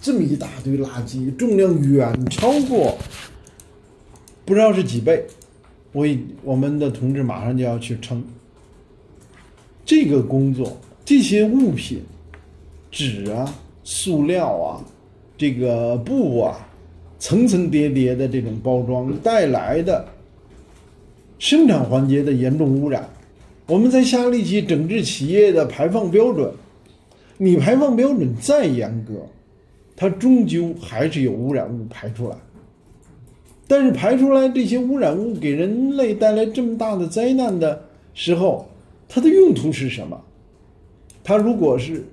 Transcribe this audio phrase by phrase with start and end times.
[0.00, 2.96] 这么一大堆垃圾，重量远超过
[4.44, 5.22] 不知道是几倍。
[5.92, 6.06] 我
[6.42, 8.24] 我们的同志马上就要去称
[9.84, 12.02] 这个工作，这些物品，
[12.90, 13.54] 纸啊、
[13.84, 14.84] 塑料啊、
[15.36, 16.66] 这个布啊，
[17.18, 20.08] 层层叠叠的这种包装带来的
[21.38, 23.06] 生产环节的严重污染。
[23.66, 26.50] 我们在下力气整治企业的排放标准，
[27.38, 29.26] 你排放标准再严格，
[29.94, 32.36] 它终究还是有污染物排出来。
[33.68, 37.82] 但是排出来这些污染物给人类带来这么大的灾难的
[38.14, 38.68] 时候，
[39.08, 40.20] 它的用途是什么？
[41.24, 42.04] 它如果是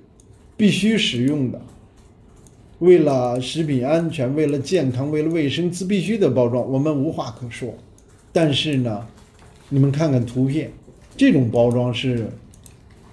[0.56, 1.60] 必须使用的，
[2.80, 7.72] 为了食品安全、为了健康、为了卫生，是必须的包装，我们无话可说。
[8.32, 9.06] 但是呢，
[9.68, 10.70] 你们看看图片。
[11.16, 12.28] 这种包装是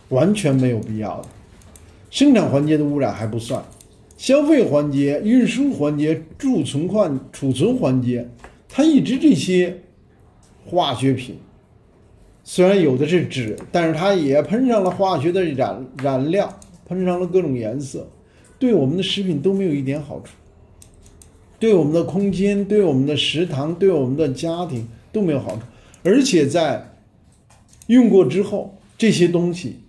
[0.09, 1.27] 完全没有必要的。
[2.11, 3.63] 生产环节的污染还不算，
[4.17, 8.29] 消费环节、运输环节、贮存换储存环节，
[8.69, 9.81] 它一直这些
[10.65, 11.37] 化学品，
[12.43, 18.07] 虽然有的是纸，但是它也喷上了化学的染染料，喷上了各种颜色，
[18.59, 20.33] 对我们的食品都没有一点好处，
[21.57, 25.61] 对我们的空间、对我们的食堂、对我们的家庭都没有好处，
[26.03, 26.87] 而且在。
[27.87, 29.79] 用过之后，这些东西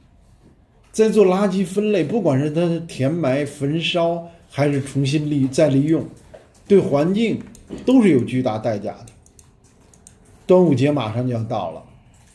[0.93, 6.05] 在做垃圾分类，不管是它填埋、焚烧，还是重新利再利用，
[6.69, 7.41] 对环境
[7.87, 9.07] 都是有巨大代价的。
[10.47, 11.83] 端午节马上就要到了，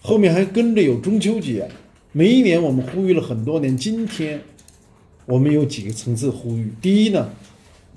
[0.01, 1.69] 后面还跟着有中秋节。
[2.11, 4.41] 每一年我们呼吁了很多年，今天
[5.25, 7.29] 我们有几个层次呼吁：第一呢，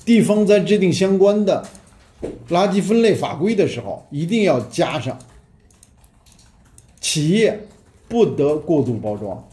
[0.04, 1.66] 地方在制定相关的
[2.50, 5.18] 垃圾分类法规的时候，一定要加上。
[7.00, 7.66] 企业
[8.08, 9.48] 不得过度包装，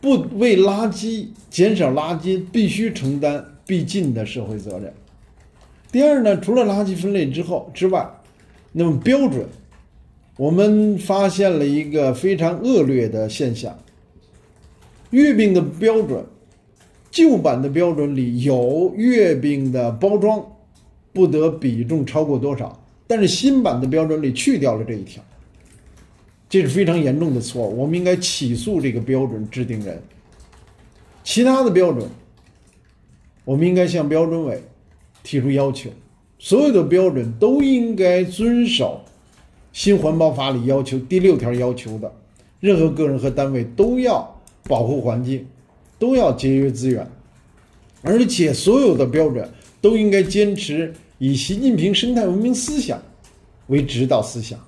[0.00, 4.92] 不为垃圾减少垃圾必须承担必尽的社会责任。
[5.90, 8.08] 第二呢，除了垃圾分类之后之外，
[8.72, 9.46] 那么标准，
[10.36, 13.76] 我们发现了一个非常恶劣的现象：
[15.10, 16.24] 月饼的标准，
[17.10, 20.44] 旧版的标准里有月饼的包装
[21.12, 25.22] 不得比重超过多少，但是新版的标准里去掉了这一条。
[26.48, 30.02] 这是非常严重的错，我们应该起诉这个标准制定人。
[31.22, 32.08] 其他的标准，
[33.44, 34.62] 我们应该向标准委
[35.22, 35.90] 提出要求，
[36.38, 39.00] 所有的标准都应该遵守
[39.74, 42.10] 新环保法里要求第六条要求的，
[42.60, 44.26] 任何个人和单位都要
[44.64, 45.46] 保护环境，
[45.98, 47.06] 都要节约资源，
[48.00, 49.46] 而且所有的标准
[49.82, 52.98] 都应该坚持以习近平生态文明思想
[53.66, 54.58] 为指导思想。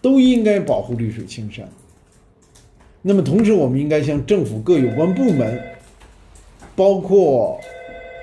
[0.00, 1.68] 都应该保护绿水青山。
[3.02, 5.62] 那么，同时我们应该向政府各有关部门，
[6.76, 7.58] 包括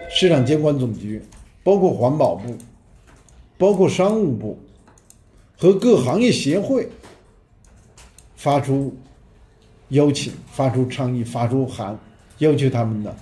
[0.09, 1.21] 市场监管总局、
[1.63, 2.55] 包括环保部、
[3.57, 4.57] 包括商务部
[5.57, 6.87] 和各行业协会
[8.35, 8.95] 发出
[9.89, 11.97] 邀请、发出倡议、发出函，
[12.37, 13.16] 要求他们呢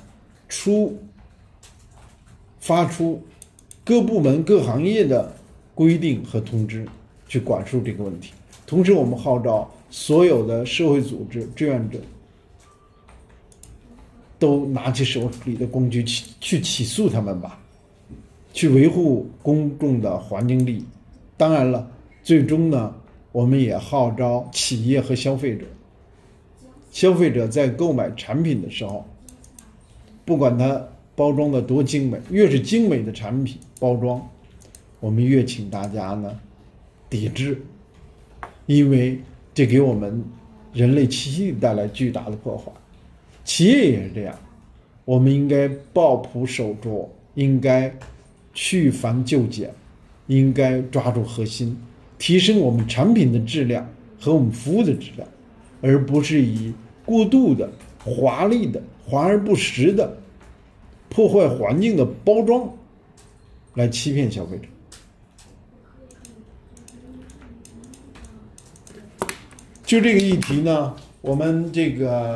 [0.49, 0.97] 出
[2.59, 3.23] 发出
[3.85, 5.33] 各部门各行业的
[5.73, 6.85] 规定和通知，
[7.27, 8.33] 去管束这个问题。
[8.65, 11.99] 同时，我们号召所有的社会组织志愿者
[14.39, 17.59] 都拿起手里的工具去去起诉他们吧，
[18.53, 20.85] 去维护公众的环境利益。
[21.37, 21.89] 当然了，
[22.23, 22.93] 最终呢，
[23.31, 25.65] 我们也号召企业和消费者，
[26.91, 29.05] 消费者在购买产品的时候，
[30.25, 30.81] 不管它
[31.15, 34.27] 包装的多精美，越是精美的产品包装，
[34.99, 36.39] 我们越请大家呢
[37.09, 37.61] 抵制。
[38.65, 39.19] 因为
[39.53, 40.23] 这给我们
[40.73, 42.71] 人类栖息地带来巨大的破坏，
[43.43, 44.35] 企业也是这样，
[45.05, 47.95] 我们应该抱朴守拙，应该
[48.53, 49.71] 去繁就简，
[50.25, 51.77] 应该抓住核心，
[52.17, 53.87] 提升我们产品的质量
[54.19, 55.27] 和我们服务的质量，
[55.81, 56.73] 而不是以
[57.05, 57.69] 过度的、
[58.03, 60.17] 华丽的、华而不实的、
[61.07, 62.67] 破坏环境的包装
[63.75, 64.63] 来欺骗消费者。
[69.85, 72.33] 就这个议题呢，我们这个。